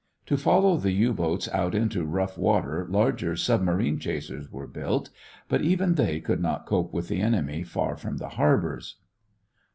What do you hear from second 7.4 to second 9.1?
far from the harbors.